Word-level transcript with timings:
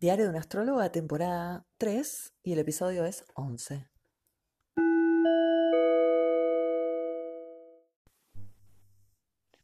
Diario 0.00 0.26
de 0.26 0.30
una 0.30 0.38
astróloga, 0.38 0.92
temporada 0.92 1.66
3, 1.78 2.32
y 2.44 2.52
el 2.52 2.60
episodio 2.60 3.04
es 3.04 3.24
11. 3.34 3.88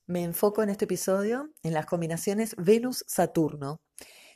Me 0.07 0.25
enfoco 0.25 0.65
en 0.65 0.71
este 0.71 0.87
episodio 0.87 1.53
en 1.63 1.73
las 1.73 1.87
combinaciones 1.87 2.57
Venus-Saturno, 2.59 3.81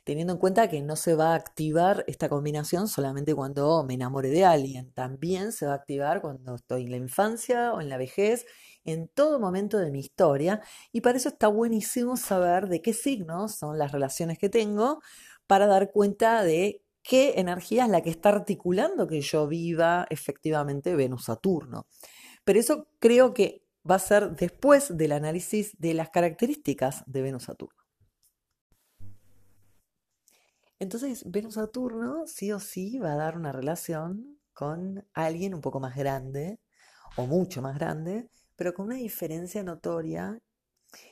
teniendo 0.05 0.35
en 0.35 0.39
cuenta 0.39 0.69
que 0.69 0.81
no 0.83 0.95
se 0.95 1.17
va 1.17 1.33
a 1.33 1.35
activar 1.35 2.05
esta 2.07 2.29
combinación 2.29 2.87
solamente 2.87 3.35
cuando 3.35 3.83
me 3.83 3.95
enamore 3.95 4.29
de 4.29 4.45
alguien, 4.45 4.93
también 4.93 5.51
se 5.51 5.67
va 5.67 5.73
a 5.73 5.77
activar 5.77 6.21
cuando 6.21 6.55
estoy 6.55 6.85
en 6.85 6.93
la 6.93 6.97
infancia 6.97 7.73
o 7.73 7.81
en 7.81 7.89
la 7.89 7.99
vejez, 7.99 8.47
en 8.85 9.09
todo 9.09 9.41
momento 9.41 9.79
de 9.79 9.91
mi 9.91 9.99
historia, 9.99 10.63
y 10.93 11.01
para 11.01 11.19
eso 11.19 11.29
está 11.29 11.49
buenísimo 11.49 12.17
saber 12.17 12.69
de 12.69 12.83
qué 12.83 12.93
signos 12.95 13.57
son 13.57 13.79
las 13.79 13.91
relaciones 13.91 14.39
que 14.39 14.49
tengo 14.49 15.01
para 15.49 15.67
dar 15.67 15.91
cuenta 15.91 16.45
de 16.45 16.85
qué 17.03 17.41
energía 17.41 17.87
es 17.87 17.91
la 17.91 18.03
que 18.03 18.11
está 18.11 18.29
articulando 18.29 19.09
que 19.09 19.23
yo 19.23 19.49
viva 19.49 20.07
efectivamente 20.11 20.95
Venus-Saturno. 20.95 21.87
Pero 22.45 22.61
eso 22.61 22.87
creo 23.01 23.35
que 23.35 23.65
va 23.91 23.97
a 23.97 23.99
ser 23.99 24.37
después 24.37 24.97
del 24.97 25.13
análisis 25.13 25.77
de 25.79 25.95
las 25.95 26.11
características 26.11 27.03
de 27.07 27.23
Venus-Saturno. 27.23 27.83
Entonces, 30.79 31.25
Venus-Saturno 31.27 32.27
sí 32.27 32.53
o 32.53 32.61
sí 32.61 32.99
va 32.99 33.15
a 33.15 33.17
dar 33.17 33.37
una 33.37 33.51
relación 33.51 34.39
con 34.53 35.05
alguien 35.15 35.55
un 35.55 35.61
poco 35.61 35.81
más 35.81 35.97
grande 35.97 36.61
o 37.17 37.27
mucho 37.27 37.63
más 37.63 37.75
grande, 37.75 38.29
pero 38.55 38.75
con 38.75 38.87
una 38.87 38.97
diferencia 38.97 39.63
notoria 39.63 40.39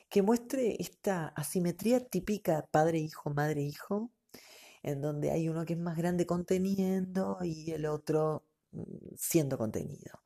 que 0.09 0.23
muestre 0.23 0.77
esta 0.79 1.29
asimetría 1.29 2.01
típica 2.01 2.67
padre-hijo, 2.71 3.31
madre-hijo, 3.31 4.13
en 4.87 5.03
donde 5.03 5.33
hay 5.33 5.49
uno 5.49 5.67
que 5.67 5.75
es 5.75 5.79
más 5.79 5.99
grande 5.99 6.27
conteniendo 6.27 7.39
y 7.43 7.73
el 7.73 7.87
otro 7.87 8.47
mm, 8.73 8.83
siendo 9.17 9.59
contenido. 9.59 10.23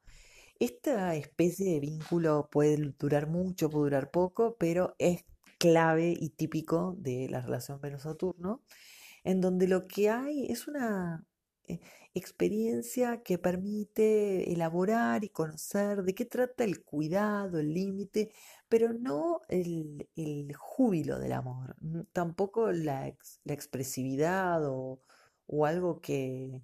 Esta 0.58 1.14
especie 1.16 1.72
de 1.72 1.80
vínculo 1.80 2.48
puede 2.52 2.76
durar 2.98 3.26
mucho, 3.26 3.70
puede 3.70 3.84
durar 3.84 4.10
poco, 4.10 4.56
pero 4.58 4.94
es 4.98 5.24
clave 5.58 6.14
y 6.18 6.30
típico 6.30 6.94
de 6.98 7.28
la 7.30 7.40
relación 7.40 7.80
Venus-Saturno, 7.80 8.62
en 9.24 9.40
donde 9.40 9.66
lo 9.66 9.86
que 9.86 10.10
hay 10.10 10.46
es 10.46 10.68
una 10.68 11.24
eh, 11.64 11.80
experiencia 12.12 13.22
que 13.22 13.38
permite 13.38 14.52
elaborar 14.52 15.24
y 15.24 15.30
conocer 15.30 16.02
de 16.02 16.14
qué 16.14 16.26
trata 16.26 16.64
el 16.64 16.84
cuidado, 16.84 17.58
el 17.58 17.72
límite, 17.72 18.30
pero 18.70 18.94
no 18.94 19.42
el, 19.48 20.08
júbilo 20.56 21.18
del 21.18 21.32
amor, 21.32 21.76
tampoco 22.14 22.72
la, 22.72 23.14
expresividad 23.46 24.62
o, 24.66 25.02
algo 25.66 26.00
que, 26.00 26.62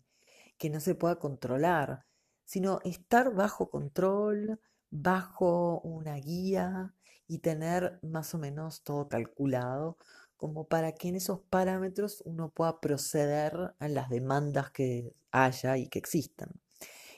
que 0.57 0.71
no 0.71 0.81
se 0.81 0.95
pueda 0.95 1.19
controlar 1.19 2.07
sino 2.47 2.81
estar 2.85 3.35
bajo 3.35 3.69
control, 3.71 4.61
bajo 4.91 5.81
una 5.81 6.15
guía 6.17 6.95
y 7.27 7.41
tener 7.41 7.99
más 8.03 8.35
o 8.35 8.39
menos 8.39 8.83
todo 8.85 9.09
calculado 9.09 9.99
como 10.37 10.69
para 10.69 10.93
que 10.93 11.09
en 11.09 11.17
esos 11.17 11.41
parámetros 11.41 12.23
uno 12.25 12.51
pueda 12.51 12.81
proceder 12.81 13.75
a 13.79 13.89
las 13.89 14.09
demandas 14.11 14.71
que 14.71 15.15
haya 15.33 15.77
y 15.77 15.89
que 15.89 15.99
existan. 15.99 16.51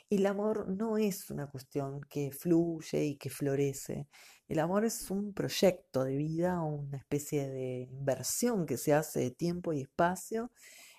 El 0.09 0.25
amor 0.25 0.69
no 0.69 0.97
es 0.97 1.29
una 1.31 1.49
cuestión 1.49 2.01
que 2.09 2.33
fluye 2.33 3.05
y 3.05 3.17
que 3.17 3.29
florece. 3.29 4.09
El 4.49 4.61
amor 4.61 4.87
es 4.87 5.11
un 5.11 5.35
proyecto 5.35 6.05
de 6.05 6.17
vida, 6.17 6.63
una 6.63 6.97
especie 6.97 7.49
de 7.49 7.89
inversión 7.91 8.65
que 8.65 8.79
se 8.79 8.95
hace 8.95 9.21
de 9.21 9.31
tiempo 9.31 9.75
y 9.75 9.83
espacio, 9.83 10.51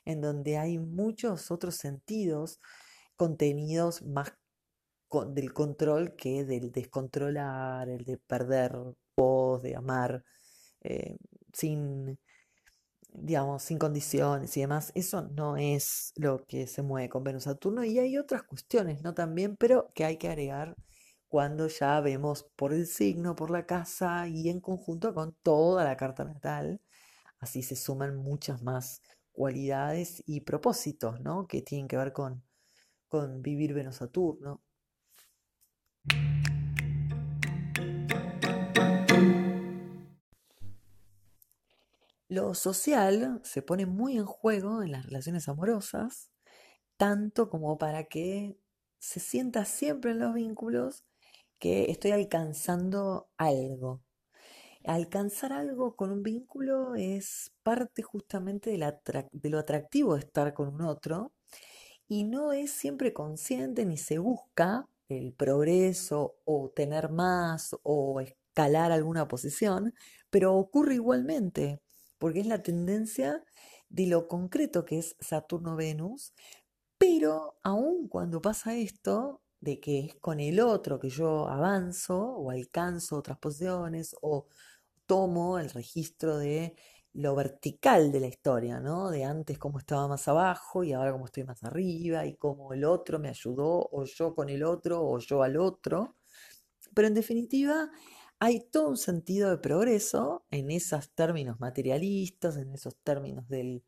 en 0.06 0.22
donde 0.22 0.58
hay 0.58 0.78
muchos 0.78 1.50
otros 1.50 1.76
sentidos 1.76 2.60
contenidos 3.16 4.04
más 4.04 4.34
del 5.34 5.52
control 5.54 6.16
que 6.16 6.46
del 6.46 6.72
descontrolar, 6.72 7.90
el 7.90 8.06
de 8.06 8.18
perder 8.18 8.76
voz, 9.18 9.64
de 9.64 9.76
amar 9.76 10.24
eh, 10.82 11.18
sin, 11.52 12.20
digamos, 13.12 13.64
sin 13.64 13.80
condiciones 13.80 14.56
y 14.58 14.62
demás. 14.62 14.92
Eso 14.94 15.24
no 15.24 15.58
es 15.58 16.14
lo 16.16 16.46
que 16.46 16.68
se 16.68 16.84
mueve 16.84 17.10
con 17.10 17.24
Venus 17.24 17.46
Saturno 17.46 17.84
y 17.84 17.98
hay 17.98 18.18
otras 18.18 18.44
cuestiones, 18.44 19.02
¿no? 19.02 19.16
También, 19.16 19.58
pero 19.58 19.92
que 19.96 20.06
hay 20.06 20.18
que 20.18 20.28
agregar 20.30 20.76
cuando 21.30 21.68
ya 21.68 22.02
vemos 22.02 22.44
por 22.58 22.74
el 22.74 22.88
signo, 22.88 23.36
por 23.36 23.52
la 23.52 23.66
casa 23.66 24.28
y 24.28 24.50
en 24.50 24.60
conjunto 24.60 25.14
con 25.14 25.36
toda 25.44 25.86
la 25.86 25.96
carta 25.98 26.26
natal. 26.26 26.82
Así 27.40 27.64
se 27.64 27.78
suman 27.78 28.18
muchas 28.18 28.62
más 28.64 29.02
cualidades 29.32 30.24
y 30.26 30.42
propósitos, 30.42 31.22
¿no? 31.22 31.48
Que 31.48 31.62
tienen 31.62 31.88
que 31.88 31.98
ver 31.98 32.12
con 32.14 32.44
con 33.10 33.42
vivir 33.42 33.74
Venus 33.74 33.98
Saturno. 33.98 34.62
Lo 42.30 42.54
social 42.54 43.42
se 43.44 43.64
pone 43.64 43.88
muy 43.88 44.18
en 44.18 44.26
juego 44.26 44.84
en 44.84 44.92
las 44.92 45.06
relaciones 45.06 45.50
amorosas, 45.50 46.32
tanto 46.96 47.50
como 47.50 47.80
para 47.80 48.04
que 48.04 48.60
se 49.00 49.20
sienta 49.20 49.66
siempre 49.66 50.12
en 50.12 50.20
los 50.20 50.36
vínculos 50.36 51.06
que 51.60 51.92
estoy 51.92 52.12
alcanzando 52.12 53.30
algo. 53.38 54.02
Alcanzar 54.86 55.52
algo 55.54 55.96
con 55.96 56.12
un 56.12 56.24
vínculo 56.24 56.96
es 56.96 57.52
parte 57.64 58.02
justamente 58.02 58.72
de, 58.72 58.78
lo 59.50 59.60
atractivo 59.60 60.14
de 60.16 60.22
estar 60.22 60.54
con 60.54 60.70
un 60.70 60.82
otro 60.82 61.34
y 62.08 62.24
no 62.24 62.54
es 62.54 62.72
siempre 62.72 63.14
consciente 63.14 63.86
ni 63.86 63.98
se 63.98 64.20
busca 64.20 64.88
el 65.10 65.34
progreso 65.34 66.38
o 66.46 66.70
tener 66.70 67.10
más 67.12 67.76
o 67.84 68.22
escalar 68.22 68.92
alguna 68.92 69.28
posición, 69.28 69.94
pero 70.30 70.56
ocurre 70.56 70.96
igualmente, 70.96 71.82
porque 72.18 72.40
es 72.42 72.48
la 72.48 72.64
tendencia 72.64 73.44
de 73.90 74.08
lo 74.08 74.28
concreto 74.28 74.86
que 74.86 75.00
es 75.00 75.16
Saturno-Venus, 75.20 76.34
pero 76.98 77.58
aun 77.64 78.08
cuando 78.08 78.42
pasa 78.42 78.76
esto, 78.76 79.42
de 79.62 79.80
que 79.80 80.00
es 80.00 80.16
con 80.16 80.40
el 80.40 80.60
otro 80.60 81.00
que 81.00 81.10
yo 81.10 81.48
avanzo 81.48 82.18
o 82.20 82.52
alcanzo 82.52 83.18
otras 83.18 83.38
posiciones 83.40 84.16
o 84.22 84.48
tomo 85.06 85.60
el 85.60 85.70
registro 85.72 86.38
de 86.38 86.76
lo 87.14 87.36
vertical 87.36 88.12
de 88.12 88.20
la 88.20 88.28
historia, 88.28 88.80
¿no? 88.80 89.10
De 89.10 89.26
antes 89.26 89.58
cómo 89.58 89.80
estaba 89.80 90.08
más 90.08 90.28
abajo 90.28 90.84
y 90.84 90.94
ahora 90.94 91.12
cómo 91.12 91.26
estoy 91.26 91.44
más 91.44 91.64
arriba 91.64 92.26
y 92.26 92.36
cómo 92.36 92.74
el 92.74 92.86
otro 92.86 93.20
me 93.20 93.30
ayudó 93.30 93.90
o 93.92 94.06
yo 94.06 94.36
con 94.36 94.50
el 94.50 94.64
otro 94.64 95.04
o 95.04 95.20
yo 95.20 95.44
al 95.44 95.58
otro. 95.58 96.16
Pero 96.94 97.08
en 97.08 97.14
definitiva 97.16 97.90
hay 98.40 98.62
todo 98.72 98.90
un 98.90 98.98
sentido 98.98 99.50
de 99.50 99.58
progreso 99.58 100.46
en 100.52 100.72
esos 100.72 101.12
términos 101.12 101.60
materialistas, 101.60 102.58
en 102.58 102.72
esos 102.74 102.96
términos 103.04 103.48
de 103.50 103.84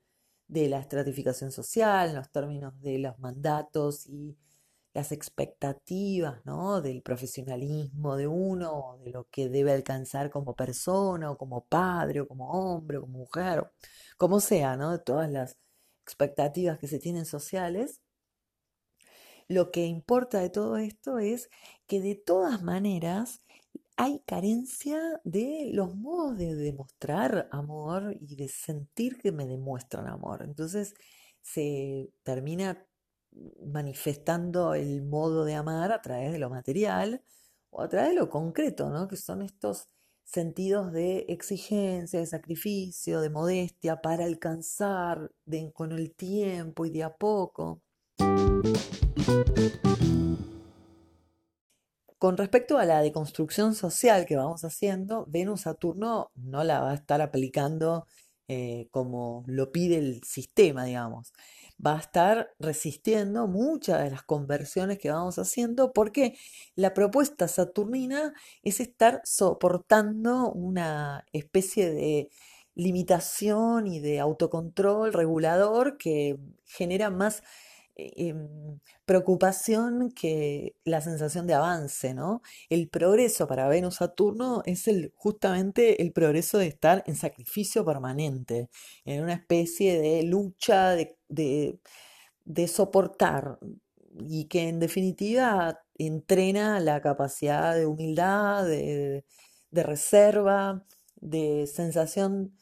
la 0.48 0.80
estratificación 0.80 1.52
social, 1.52 2.10
en 2.10 2.16
los 2.16 2.32
términos 2.32 2.80
de 2.82 3.00
los 3.00 3.18
mandatos 3.20 4.08
y 4.08 4.38
las 4.94 5.12
expectativas, 5.12 6.46
¿no? 6.46 6.82
Del 6.82 7.02
profesionalismo 7.02 8.18
de 8.18 8.28
uno, 8.28 9.00
de 9.04 9.12
lo 9.12 9.28
que 9.30 9.50
debe 9.50 9.72
alcanzar 9.72 10.30
como 10.30 10.56
persona, 10.56 11.32
o 11.32 11.38
como 11.38 11.66
padre, 11.66 12.22
o 12.22 12.28
como 12.28 12.52
hombre, 12.52 12.98
o 12.98 13.02
como 13.02 13.20
mujer, 13.20 13.60
o 13.62 13.72
como 14.18 14.40
sea, 14.40 14.78
¿no? 14.78 14.92
De 14.92 15.00
todas 15.00 15.30
las 15.32 15.58
expectativas 16.06 16.80
que 16.80 16.88
se 16.88 17.00
tienen 17.00 17.26
sociales. 17.26 18.02
Lo 19.48 19.72
que 19.72 19.86
importa 19.86 20.40
de 20.40 20.50
todo 20.50 20.78
esto 20.78 21.20
es 21.20 21.50
que 21.88 22.02
de 22.02 22.16
todas 22.16 22.64
maneras 22.64 23.42
hay 23.98 24.22
carencia 24.26 25.00
de 25.24 25.70
los 25.74 25.96
modos 25.96 26.38
de 26.38 26.56
demostrar 26.56 27.48
amor 27.52 28.16
y 28.20 28.36
de 28.36 28.48
sentir 28.48 29.18
que 29.18 29.32
me 29.32 29.46
demuestran 29.46 30.08
amor. 30.08 30.42
Entonces 30.44 30.94
se 31.42 32.12
termina 32.24 32.86
manifestando 33.66 34.74
el 34.74 35.04
modo 35.04 35.46
de 35.46 35.56
amar 35.56 35.92
a 35.92 36.02
través 36.02 36.32
de 36.32 36.40
lo 36.40 36.50
material 36.50 37.24
o 37.70 37.82
a 37.82 37.90
través 37.90 38.10
de 38.10 38.16
lo 38.16 38.30
concreto, 38.30 38.90
¿no? 38.90 39.08
que 39.08 39.18
son 39.18 39.42
estos 39.42 39.88
sentidos 40.24 40.92
de 40.92 41.26
exigencia, 41.30 42.20
de 42.20 42.26
sacrificio, 42.26 43.22
de 43.22 43.30
modestia 43.30 44.02
para 44.02 44.26
alcanzar 44.26 45.32
con 45.74 45.92
el 45.92 46.14
tiempo 46.14 46.86
y 46.86 46.92
de 46.92 47.04
a 47.04 47.16
poco. 47.16 47.82
Con 52.18 52.38
respecto 52.38 52.78
a 52.78 52.86
la 52.86 53.02
deconstrucción 53.02 53.74
social 53.74 54.26
que 54.26 54.36
vamos 54.36 54.64
haciendo, 54.64 55.26
Venus-Saturno 55.28 56.32
no 56.36 56.64
la 56.64 56.80
va 56.80 56.92
a 56.92 56.96
estar 56.96 57.20
aplicando 57.20 58.06
eh, 58.48 58.88
como 58.92 59.44
lo 59.48 59.72
pide 59.72 59.98
el 59.98 60.22
sistema, 60.24 60.86
digamos 60.86 61.34
va 61.86 61.96
a 61.98 62.00
estar 62.00 62.54
resistiendo 62.60 63.48
muchas 63.48 64.04
de 64.04 64.12
las 64.12 64.24
conversiones 64.24 65.00
que 65.00 65.12
vamos 65.12 65.40
haciendo 65.40 65.94
porque 65.94 66.38
la 66.76 66.94
propuesta 66.94 67.48
saturnina 67.48 68.34
es 68.64 68.80
estar 68.80 69.22
soportando 69.24 70.52
una 70.52 71.26
especie 71.34 71.92
de 71.92 72.30
limitación 72.76 73.88
y 73.88 74.00
de 74.00 74.20
autocontrol 74.20 75.14
regulador 75.14 75.98
que 75.98 76.38
genera 76.66 77.10
más 77.10 77.44
em, 78.16 78.80
preocupación 79.06 80.12
que 80.12 80.76
la 80.86 81.02
sensación 81.02 81.48
de 81.48 81.54
avance, 81.54 82.14
¿no? 82.14 82.42
El 82.70 82.90
progreso 82.90 83.48
para 83.48 83.68
Venus-Saturno 83.68 84.64
es 84.66 84.88
el, 84.88 85.14
justamente 85.16 86.02
el 86.02 86.12
progreso 86.14 86.58
de 86.58 86.68
estar 86.68 87.04
en 87.08 87.16
sacrificio 87.16 87.86
permanente, 87.86 88.70
en 89.06 89.24
una 89.24 89.34
especie 89.34 90.00
de 90.00 90.24
lucha, 90.24 90.92
de, 90.92 91.18
de 92.46 92.68
soportar, 92.68 93.60
y 94.20 94.46
que 94.46 94.68
en 94.70 94.80
definitiva 94.80 95.82
entrena 95.98 96.80
la 96.80 97.02
capacidad 97.02 97.76
de 97.76 97.86
humildad, 97.86 98.66
de, 98.66 99.26
de 99.72 99.84
reserva, 99.84 100.86
de 101.16 101.68
sensación 101.68 102.54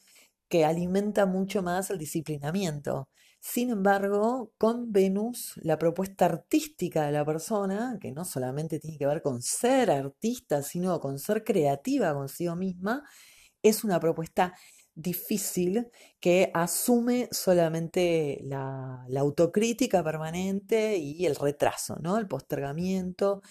que 0.48 0.64
alimenta 0.64 1.26
mucho 1.26 1.62
más 1.62 1.90
el 1.90 1.98
disciplinamiento. 1.98 3.08
Sin 3.40 3.70
embargo, 3.70 4.52
con 4.58 4.92
Venus, 4.92 5.54
la 5.62 5.78
propuesta 5.78 6.26
artística 6.26 7.06
de 7.06 7.12
la 7.12 7.24
persona, 7.24 7.98
que 8.00 8.12
no 8.12 8.24
solamente 8.26 8.78
tiene 8.78 8.98
que 8.98 9.06
ver 9.06 9.22
con 9.22 9.40
ser 9.40 9.90
artista, 9.90 10.62
sino 10.62 11.00
con 11.00 11.18
ser 11.18 11.42
creativa 11.42 12.12
consigo 12.12 12.54
misma, 12.54 13.02
es 13.62 13.82
una 13.82 13.98
propuesta 13.98 14.54
difícil 14.94 15.88
que 16.20 16.50
asume 16.52 17.28
solamente 17.30 18.40
la, 18.42 19.06
autocrítica 19.18 20.04
permanente 20.04 20.96
y 20.98 21.24
el 21.26 21.36
retraso, 21.36 21.96
¿no? 22.00 22.18
El 22.18 22.28
postergamiento 22.28 23.42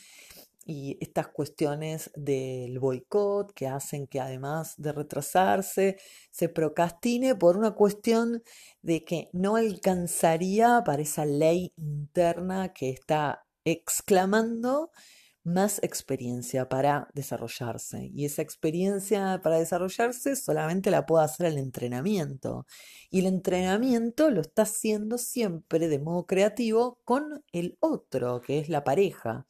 y 0.70 1.00
estas 1.02 1.30
cuestiones 1.30 2.12
del 2.16 2.78
boicot 2.78 3.54
que 3.54 3.68
hacen 3.68 4.06
que 4.06 4.20
además 4.20 4.76
de 4.78 4.92
retrasarse 4.92 5.98
se 6.30 6.48
procrastine 6.48 7.34
por 7.34 7.58
una 7.58 7.72
cuestión 7.72 8.44
de 8.84 9.04
que 9.04 9.32
no 9.34 9.56
alcanzaría 9.56 10.84
para 10.86 11.02
esa 11.02 11.26
ley 11.26 11.74
interna 11.76 12.72
que 12.72 12.92
está 12.92 13.48
exclamando 13.66 14.92
más 15.44 15.82
experiencia 15.82 16.70
para 16.70 17.08
desarrollarse. 17.16 18.12
Y 18.14 18.26
esa 18.26 18.44
experiencia 18.44 19.42
para 19.42 19.58
desarrollarse 19.58 20.36
solamente 20.36 20.92
la 20.92 21.08
puede 21.08 21.26
hacer 21.26 21.48
el 21.48 21.58
entrenamiento. 21.58 22.68
Y 23.10 23.22
el 23.22 23.26
entrenamiento 23.26 24.30
lo 24.30 24.42
está 24.42 24.64
haciendo 24.64 25.18
siempre 25.18 25.88
de 25.88 25.98
modo 25.98 26.28
creativo 26.28 27.00
con 27.06 27.44
el 27.54 27.76
otro, 27.80 28.42
que 28.42 28.60
es 28.60 28.70
la 28.70 28.84
pareja. 28.84 29.48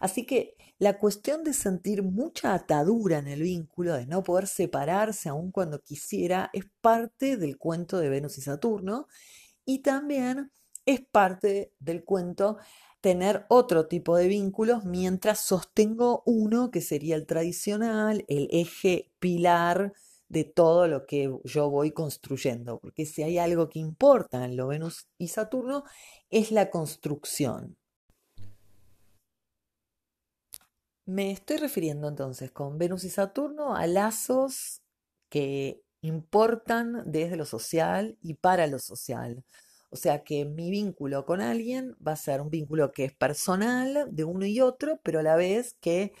Así 0.00 0.26
que 0.26 0.56
la 0.78 0.98
cuestión 0.98 1.42
de 1.42 1.52
sentir 1.52 2.02
mucha 2.02 2.54
atadura 2.54 3.18
en 3.18 3.26
el 3.26 3.42
vínculo, 3.42 3.94
de 3.94 4.06
no 4.06 4.22
poder 4.22 4.46
separarse 4.46 5.28
aun 5.28 5.50
cuando 5.50 5.82
quisiera, 5.82 6.50
es 6.52 6.66
parte 6.80 7.36
del 7.36 7.58
cuento 7.58 7.98
de 7.98 8.08
Venus 8.08 8.38
y 8.38 8.42
Saturno 8.42 9.08
y 9.64 9.80
también 9.80 10.52
es 10.86 11.00
parte 11.00 11.72
del 11.80 12.04
cuento 12.04 12.58
tener 13.00 13.44
otro 13.48 13.86
tipo 13.86 14.16
de 14.16 14.28
vínculos 14.28 14.84
mientras 14.84 15.40
sostengo 15.40 16.22
uno 16.26 16.70
que 16.70 16.80
sería 16.80 17.16
el 17.16 17.26
tradicional, 17.26 18.24
el 18.28 18.48
eje 18.50 19.10
pilar 19.18 19.92
de 20.28 20.44
todo 20.44 20.88
lo 20.88 21.06
que 21.06 21.30
yo 21.44 21.70
voy 21.70 21.90
construyendo, 21.90 22.78
porque 22.78 23.06
si 23.06 23.22
hay 23.22 23.38
algo 23.38 23.68
que 23.68 23.78
importa 23.78 24.44
en 24.44 24.56
lo 24.56 24.68
Venus 24.68 25.08
y 25.18 25.28
Saturno 25.28 25.84
es 26.30 26.52
la 26.52 26.70
construcción. 26.70 27.76
Me 31.08 31.30
estoy 31.30 31.56
refiriendo 31.56 32.06
entonces 32.06 32.50
con 32.50 32.76
Venus 32.76 33.02
y 33.04 33.08
Saturno 33.08 33.74
a 33.74 33.86
lazos 33.86 34.82
que 35.30 35.82
importan 36.02 37.02
desde 37.10 37.36
lo 37.36 37.46
social 37.46 38.18
y 38.20 38.34
para 38.34 38.66
lo 38.66 38.78
social. 38.78 39.42
O 39.88 39.96
sea 39.96 40.22
que 40.22 40.44
mi 40.44 40.70
vínculo 40.70 41.24
con 41.24 41.40
alguien 41.40 41.96
va 42.06 42.12
a 42.12 42.16
ser 42.16 42.42
un 42.42 42.50
vínculo 42.50 42.92
que 42.92 43.06
es 43.06 43.14
personal 43.14 44.06
de 44.10 44.24
uno 44.24 44.44
y 44.44 44.60
otro, 44.60 45.00
pero 45.02 45.20
a 45.20 45.22
la 45.22 45.36
vez 45.36 45.78
que 45.80 46.12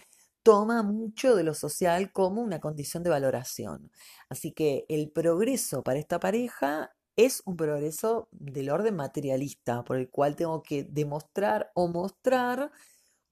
toma 0.42 0.82
mucho 0.82 1.36
de 1.36 1.44
lo 1.44 1.52
social 1.52 2.10
como 2.10 2.40
una 2.40 2.58
condición 2.58 3.02
de 3.02 3.10
valoración. 3.10 3.92
Así 4.30 4.52
que 4.52 4.86
el 4.88 5.10
progreso 5.10 5.82
para 5.82 5.98
esta 5.98 6.18
pareja 6.18 6.96
es 7.14 7.42
un 7.44 7.58
progreso 7.58 8.28
del 8.30 8.70
orden 8.70 8.96
materialista, 8.96 9.84
por 9.84 9.98
el 9.98 10.08
cual 10.08 10.34
tengo 10.34 10.62
que 10.62 10.84
demostrar 10.84 11.70
o 11.74 11.88
mostrar 11.88 12.70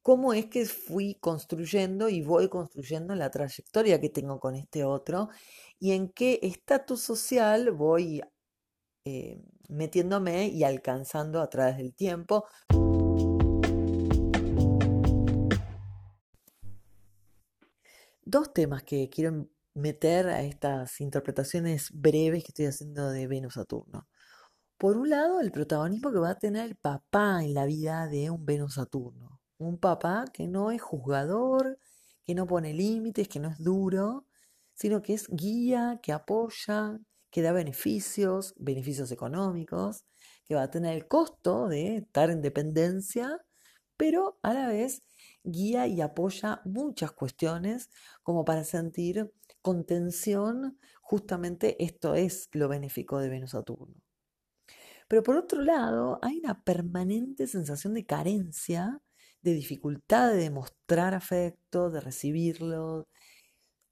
cómo 0.06 0.32
es 0.32 0.46
que 0.46 0.64
fui 0.66 1.16
construyendo 1.16 2.08
y 2.08 2.22
voy 2.22 2.48
construyendo 2.48 3.16
la 3.16 3.28
trayectoria 3.28 4.00
que 4.00 4.08
tengo 4.08 4.38
con 4.38 4.54
este 4.54 4.84
otro 4.84 5.30
y 5.80 5.90
en 5.90 6.10
qué 6.10 6.38
estatus 6.42 7.00
social 7.00 7.72
voy 7.72 8.22
eh, 9.04 9.42
metiéndome 9.68 10.46
y 10.46 10.62
alcanzando 10.62 11.40
a 11.40 11.50
través 11.50 11.78
del 11.78 11.92
tiempo. 11.92 12.44
Dos 18.24 18.52
temas 18.52 18.84
que 18.84 19.08
quiero 19.10 19.48
meter 19.74 20.28
a 20.28 20.42
estas 20.42 21.00
interpretaciones 21.00 21.90
breves 21.92 22.44
que 22.44 22.50
estoy 22.50 22.66
haciendo 22.66 23.10
de 23.10 23.26
Venus-Saturno. 23.26 24.06
Por 24.78 24.98
un 24.98 25.10
lado, 25.10 25.40
el 25.40 25.50
protagonismo 25.50 26.12
que 26.12 26.20
va 26.20 26.30
a 26.30 26.38
tener 26.38 26.64
el 26.64 26.76
papá 26.76 27.42
en 27.42 27.54
la 27.54 27.64
vida 27.64 28.06
de 28.06 28.30
un 28.30 28.46
Venus-Saturno. 28.46 29.25
Un 29.58 29.78
papá 29.78 30.24
que 30.32 30.48
no 30.48 30.70
es 30.70 30.82
juzgador, 30.82 31.78
que 32.24 32.34
no 32.34 32.46
pone 32.46 32.74
límites, 32.74 33.28
que 33.28 33.40
no 33.40 33.48
es 33.48 33.58
duro, 33.58 34.26
sino 34.74 35.02
que 35.02 35.14
es 35.14 35.28
guía, 35.28 36.00
que 36.02 36.12
apoya, 36.12 36.98
que 37.30 37.42
da 37.42 37.52
beneficios, 37.52 38.54
beneficios 38.58 39.10
económicos, 39.12 40.04
que 40.44 40.54
va 40.54 40.62
a 40.64 40.70
tener 40.70 40.94
el 40.94 41.08
costo 41.08 41.68
de 41.68 41.96
estar 41.96 42.30
en 42.30 42.42
dependencia, 42.42 43.40
pero 43.96 44.38
a 44.42 44.52
la 44.54 44.68
vez 44.68 45.02
guía 45.42 45.86
y 45.86 46.00
apoya 46.00 46.60
muchas 46.64 47.12
cuestiones 47.12 47.88
como 48.22 48.44
para 48.44 48.64
sentir 48.64 49.32
contención, 49.62 50.78
justamente 51.00 51.82
esto 51.82 52.14
es 52.14 52.48
lo 52.52 52.68
benéfico 52.68 53.18
de 53.18 53.28
Venus-Saturno. 53.28 53.94
Pero 55.08 55.22
por 55.22 55.36
otro 55.36 55.62
lado, 55.62 56.18
hay 56.22 56.38
una 56.38 56.62
permanente 56.62 57.46
sensación 57.46 57.94
de 57.94 58.04
carencia, 58.04 59.00
de 59.46 59.54
dificultad 59.54 60.32
de 60.32 60.38
demostrar 60.38 61.14
afecto, 61.14 61.88
de 61.90 62.00
recibirlo, 62.00 63.06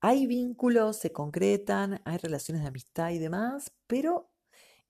hay 0.01 0.27
vínculos, 0.27 0.99
se 0.99 1.13
concretan, 1.13 2.01
hay 2.05 2.19
relaciones 2.19 2.63
de 2.63 2.69
amistad 2.69 3.11
y 3.11 3.19
demás, 3.21 3.73
pero 3.87 4.31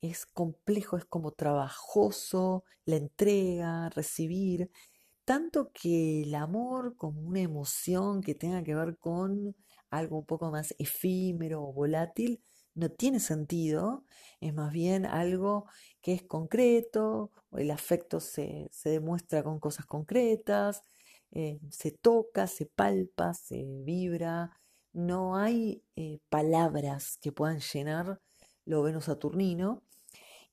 es 0.00 0.26
complejo, 0.26 0.96
es 0.96 1.05
como 1.05 1.32
trabajoso 1.32 2.65
la 2.86 2.96
entrega, 2.96 3.91
recibir, 3.91 4.70
tanto 5.27 5.70
que 5.74 6.22
el 6.22 6.34
amor 6.34 6.96
como 6.96 7.20
una 7.22 7.41
emoción 7.41 8.22
que 8.22 8.34
tenga 8.34 8.62
que 8.65 8.74
ver 8.74 8.96
con 8.98 9.55
algo 9.91 10.19
un 10.20 10.27
poco 10.27 10.50
más 10.50 10.74
efímero 10.79 11.62
o 11.62 11.74
volátil 11.74 12.43
no 12.74 12.90
tiene 12.90 13.20
sentido, 13.20 14.04
es 14.40 14.52
más 14.54 14.72
bien 14.72 15.06
algo 15.06 15.66
que 16.02 16.12
es 16.12 16.22
concreto, 16.22 17.31
el 17.52 17.70
afecto 17.70 18.20
se, 18.20 18.70
demuestra 18.84 19.43
con 19.43 19.60
cosas 19.60 19.86
concretas, 19.86 20.82
eh, 21.31 21.60
se 21.70 21.90
toca, 21.93 22.46
se 22.46 22.66
palpa, 22.66 23.34
se 23.34 23.64
vibra, 23.84 24.50
no 24.93 25.36
hay 25.36 25.82
eh, 25.96 26.20
palabras 26.28 27.19
que 27.20 27.32
puedan 27.32 27.60
llenar 27.60 28.20
lo 28.64 28.82
Venus 28.82 29.04
Saturnino. 29.06 29.82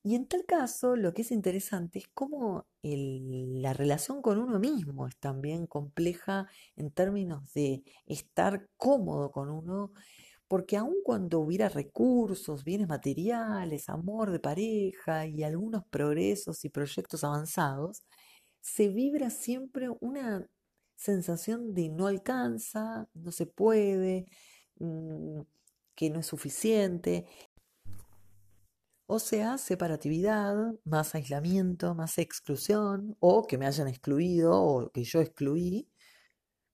Y 0.04 0.16
en 0.16 0.26
tal 0.26 0.44
caso, 0.46 0.96
lo 0.96 1.14
que 1.14 1.22
es 1.22 1.30
interesante 1.30 2.00
es 2.00 2.08
cómo 2.08 2.66
la 2.82 3.72
relación 3.72 4.20
con 4.20 4.40
uno 4.40 4.58
mismo 4.58 5.06
es 5.06 5.16
también 5.16 5.68
compleja 5.68 6.48
en 6.74 6.90
términos 6.90 7.52
de 7.54 7.84
estar 8.06 8.68
cómodo 8.76 9.30
con 9.30 9.48
uno, 9.48 9.92
porque 10.52 10.76
aun 10.76 10.96
cuando 11.02 11.40
hubiera 11.40 11.70
recursos, 11.70 12.62
bienes 12.62 12.86
materiales, 12.86 13.88
amor 13.88 14.30
de 14.30 14.38
pareja 14.38 15.26
y 15.26 15.42
algunos 15.44 15.82
progresos 15.86 16.66
y 16.66 16.68
proyectos 16.68 17.24
avanzados, 17.24 18.02
se 18.60 18.88
vibra 18.90 19.30
siempre 19.30 19.88
una 20.02 20.46
sensación 20.94 21.72
de 21.72 21.88
no 21.88 22.06
alcanza, 22.06 23.08
no 23.14 23.32
se 23.32 23.46
puede, 23.46 24.26
mm, 24.78 25.40
que 25.94 26.10
no 26.10 26.20
es 26.20 26.26
suficiente. 26.26 27.24
O 29.06 29.18
sea, 29.18 29.56
separatividad, 29.56 30.54
más 30.84 31.14
aislamiento, 31.14 31.94
más 31.94 32.18
exclusión, 32.18 33.16
o 33.20 33.46
que 33.46 33.56
me 33.56 33.66
hayan 33.66 33.88
excluido 33.88 34.52
o 34.62 34.90
que 34.90 35.04
yo 35.04 35.20
excluí, 35.22 35.88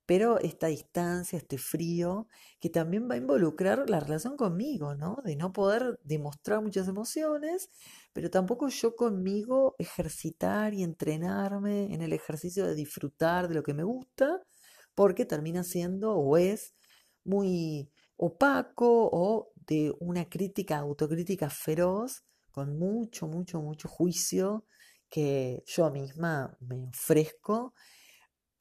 pero 0.09 0.39
esta 0.39 0.69
distancia, 0.69 1.37
este 1.37 1.59
frío, 1.59 2.29
que 2.61 2.71
también 2.71 3.11
va 3.11 3.15
a 3.17 3.19
involucrar 3.19 3.91
la 3.91 4.01
relación 4.01 4.39
conmigo, 4.39 4.95
¿no? 4.95 5.19
De 5.23 5.37
no 5.37 5.53
poder 5.53 6.01
demostrar 6.03 6.63
muchas 6.63 6.89
emociones, 6.89 7.69
pero 8.15 8.31
tampoco 8.31 8.69
yo 8.69 8.97
conmigo 8.97 9.75
ejercitar 9.79 10.73
y 10.73 10.83
entrenarme 10.83 11.93
en 11.93 12.01
el 12.01 12.15
ejercicio 12.15 12.67
de 12.67 12.75
disfrutar 12.75 13.49
de 13.49 13.57
lo 13.57 13.63
que 13.63 13.75
me 13.75 13.83
gusta, 13.83 14.43
porque 14.95 15.27
termina 15.27 15.63
siendo 15.63 16.15
o 16.15 16.39
es 16.39 16.75
muy 17.23 17.93
opaco 18.17 19.11
o 19.13 19.53
de 19.57 19.95
una 20.01 20.27
crítica, 20.27 20.79
autocrítica 20.79 21.51
feroz, 21.51 22.25
con 22.51 22.79
mucho, 22.79 23.27
mucho, 23.27 23.61
mucho 23.61 23.89
juicio 23.89 24.65
que 25.11 25.63
yo 25.67 25.91
misma 25.91 26.57
me 26.61 26.77
ofrezco 26.77 27.75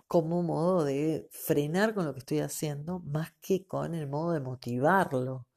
como 0.08 0.44
modo 0.44 0.86
de 0.86 1.28
frenar 1.32 1.94
con 1.94 2.06
lo 2.06 2.14
que 2.14 2.20
estoy 2.20 2.40
haciendo, 2.40 3.00
más 3.00 3.34
que 3.42 3.66
con 3.66 3.94
el 3.94 4.08
modo 4.08 4.32
de 4.34 4.40
motivarlo. 4.40 5.48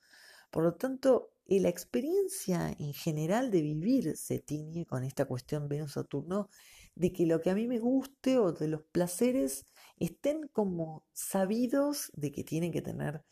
Por 0.50 0.64
lo 0.64 0.74
tanto, 0.74 1.30
la 1.46 1.68
experiencia 1.68 2.74
en 2.78 2.92
general 2.94 3.50
de 3.50 3.62
vivir 3.62 4.16
se 4.16 4.40
tiñe 4.40 4.86
con 4.86 5.04
esta 5.04 5.24
cuestión 5.24 5.68
Venus-Saturno, 5.68 6.48
de 6.94 7.12
que 7.12 7.26
lo 7.26 7.40
que 7.40 7.50
a 7.50 7.54
mí 7.54 7.66
me 7.66 7.78
guste 7.78 8.38
o 8.38 8.52
de 8.52 8.68
los 8.68 8.82
placeres 8.92 9.66
estén 9.98 10.48
como 10.48 11.04
sabidos 11.12 12.10
de 12.14 12.32
que 12.32 12.44
tienen 12.44 12.72
que 12.72 12.82
tener 12.82 13.22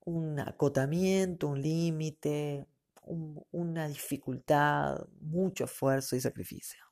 un 0.00 0.38
acotamiento, 0.40 1.48
un 1.48 1.60
límite, 1.60 2.66
una 3.50 3.88
dificultad, 3.88 5.06
mucho 5.20 5.64
esfuerzo 5.64 6.16
y 6.16 6.20
sacrificio. 6.20 6.87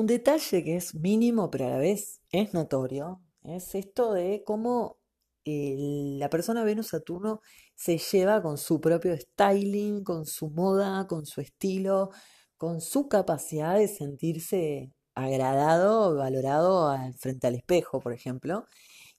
Un 0.00 0.06
detalle 0.06 0.64
que 0.64 0.76
es 0.76 0.94
mínimo 0.94 1.50
pero 1.50 1.66
a 1.66 1.70
la 1.72 1.76
vez 1.76 2.22
es 2.30 2.54
notorio 2.54 3.20
es 3.42 3.74
esto 3.74 4.14
de 4.14 4.42
cómo 4.46 4.98
la 5.44 6.30
persona 6.30 6.64
Venus-Saturno 6.64 7.42
se 7.74 7.98
lleva 7.98 8.40
con 8.40 8.56
su 8.56 8.80
propio 8.80 9.14
styling, 9.14 10.02
con 10.02 10.24
su 10.24 10.48
moda, 10.48 11.06
con 11.06 11.26
su 11.26 11.42
estilo, 11.42 12.12
con 12.56 12.80
su 12.80 13.08
capacidad 13.08 13.76
de 13.76 13.88
sentirse 13.88 14.90
agradado, 15.14 16.16
valorado 16.16 16.96
frente 17.18 17.46
al 17.48 17.56
espejo, 17.56 18.00
por 18.00 18.14
ejemplo. 18.14 18.64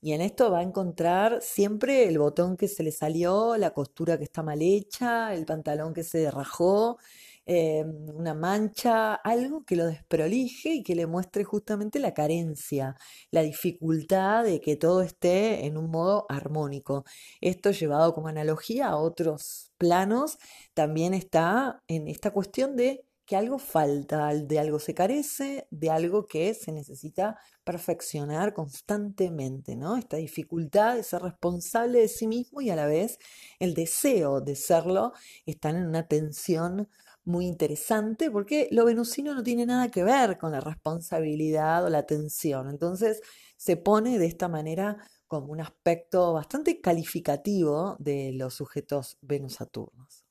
Y 0.02 0.14
en 0.14 0.22
esto 0.22 0.50
va 0.50 0.60
a 0.60 0.64
encontrar 0.64 1.44
siempre 1.44 2.08
el 2.08 2.18
botón 2.18 2.58
que 2.58 2.68
se 2.68 2.82
le 2.82 2.92
salió, 2.92 3.56
la 3.56 3.70
costura 3.72 4.18
que 4.18 4.24
está 4.24 4.42
mal 4.42 4.64
hecha, 4.64 5.36
el 5.36 5.46
pantalón 5.46 5.94
que 5.94 6.04
se 6.04 6.32
rajó, 6.32 6.98
eh, 7.46 7.84
una 8.14 8.34
mancha, 8.34 9.16
algo 9.16 9.64
que 9.66 9.76
lo 9.76 9.86
desprolije 9.88 10.70
y 10.76 10.84
que 10.84 10.96
le 10.96 11.08
muestre 11.08 11.44
justamente 11.44 12.00
la 12.00 12.14
carencia, 12.14 12.96
la 13.32 13.42
dificultad 13.42 14.44
de 14.44 14.62
que 14.62 14.76
todo 14.76 15.02
esté 15.02 15.66
en 15.66 15.78
un 15.78 15.90
modo 15.90 16.26
armónico. 16.30 17.04
Esto 17.42 17.72
llevado 17.72 18.14
como 18.14 18.28
analogía 18.28 18.88
a 18.90 18.98
otros 18.98 19.72
planos, 19.78 20.38
también 20.74 21.14
está 21.14 21.82
en 21.88 22.08
esta 22.08 22.32
cuestión 22.32 22.76
de 22.76 23.06
que 23.26 23.38
algo 23.38 23.60
falta, 23.60 24.34
de 24.34 24.60
algo 24.60 24.78
se 24.80 24.94
carece, 24.94 25.66
de 25.72 25.90
algo 25.90 26.26
que 26.28 26.54
se 26.54 26.74
necesita 26.74 27.38
perfeccionar 27.64 28.54
constantemente, 28.54 29.78
¿no? 29.78 29.96
Esta 29.96 30.18
dificultad 30.18 30.98
de 30.98 31.04
ser 31.04 31.22
responsable 31.22 32.00
de 32.00 32.08
sí 32.10 32.28
mismo 32.28 32.60
y 32.62 32.72
a 32.72 32.76
la 32.76 32.88
vez 32.88 33.20
el 33.60 33.74
deseo 33.74 34.42
de 34.42 34.56
serlo 34.58 35.14
están 35.46 35.78
en 35.78 35.88
una 35.88 36.08
tensión 36.08 36.90
muy 37.24 37.46
interesante 37.46 38.32
porque 38.32 38.68
lo 38.72 38.86
venusino 38.86 39.34
no 39.34 39.44
tiene 39.44 39.66
nada 39.66 39.90
que 39.90 40.04
ver 40.04 40.38
con 40.38 40.51
la 40.51 40.60
responsabilidad 40.60 41.86
o 41.86 41.90
la 41.90 42.06
tensión. 42.06 42.70
Entonces 42.70 43.22
se 43.58 43.78
pone 43.78 44.18
de 44.18 44.25
esta 44.25 44.48
manera 44.48 44.98
como 45.28 45.51
un 45.54 45.62
aspecto 45.62 46.34
bastante 46.34 46.82
calificativo 46.82 47.96
de 48.00 48.34
los 48.34 48.54
sujetos 48.56 49.18
Venus-Saturnos. 49.22 50.25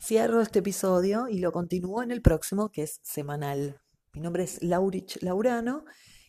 Cierro 0.00 0.40
este 0.40 0.60
episodio 0.60 1.28
y 1.28 1.38
lo 1.40 1.52
continúo 1.52 2.02
en 2.02 2.10
el 2.10 2.22
próximo, 2.22 2.70
que 2.70 2.82
es 2.84 3.00
semanal. 3.02 3.80
Mi 4.14 4.20
nombre 4.20 4.44
es 4.44 4.62
Laurich 4.62 5.20
Laurano. 5.22 5.84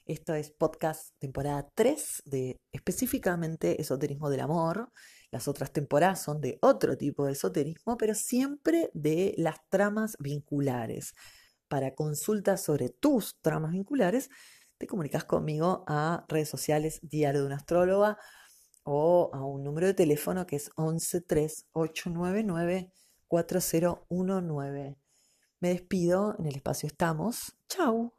Esto 0.05 0.33
es 0.33 0.49
podcast 0.51 1.13
temporada 1.19 1.69
3 1.75 2.23
de 2.25 2.59
específicamente 2.71 3.79
Esoterismo 3.79 4.29
del 4.29 4.39
Amor. 4.39 4.91
Las 5.31 5.47
otras 5.47 5.71
temporadas 5.71 6.21
son 6.21 6.41
de 6.41 6.57
otro 6.61 6.97
tipo 6.97 7.25
de 7.25 7.33
esoterismo, 7.33 7.97
pero 7.97 8.15
siempre 8.15 8.89
de 8.93 9.35
las 9.37 9.57
tramas 9.69 10.15
vinculares. 10.19 11.15
Para 11.67 11.93
consultas 11.93 12.63
sobre 12.63 12.89
tus 12.89 13.39
tramas 13.41 13.71
vinculares, 13.71 14.29
te 14.77 14.87
comunicas 14.87 15.25
conmigo 15.25 15.83
a 15.87 16.25
redes 16.27 16.49
sociales 16.49 16.99
Diario 17.03 17.41
de 17.41 17.47
una 17.47 17.57
Astróloga 17.57 18.17
o 18.83 19.29
a 19.33 19.45
un 19.45 19.63
número 19.63 19.87
de 19.87 19.93
teléfono 19.93 20.47
que 20.47 20.55
es 20.55 20.71
113899 20.77 22.91
4019. 23.27 24.97
Me 25.59 25.69
despido, 25.69 26.35
en 26.39 26.47
el 26.47 26.55
espacio 26.55 26.87
estamos. 26.87 27.55
Chau. 27.67 28.18